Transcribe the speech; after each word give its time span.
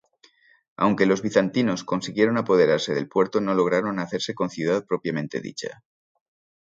Aunque 0.77 1.05
los 1.05 1.21
bizantinos 1.21 1.83
consiguieron 1.83 2.39
apoderarse 2.39 2.95
del 2.95 3.07
puerto, 3.07 3.39
no 3.39 3.53
lograron 3.53 3.99
hacerse 3.99 4.33
con 4.33 4.49
ciudad 4.49 4.83
propiamente 4.83 5.41
dicha. 5.41 5.83